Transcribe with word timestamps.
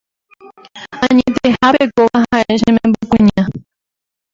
Añetehápe 1.05 1.83
kóva 1.95 2.19
ha'e 2.29 2.53
che 2.61 2.69
membykuña 2.77 3.43